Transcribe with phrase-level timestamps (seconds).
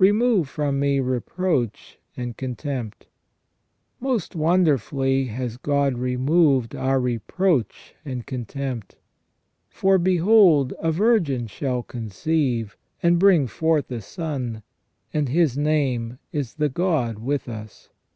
[0.00, 3.06] Remove from me reproach and con tempt."
[4.00, 8.96] Most wonderfully has God removed our reproach and contempt.
[9.68, 14.64] For," Behold, a virgin shall conceive, and bring forth a Son,
[15.14, 17.90] and His name is the God with us.